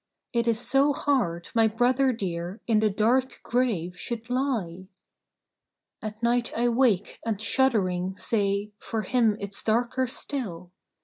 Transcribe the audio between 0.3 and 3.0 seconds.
It is so hard my brother dear In the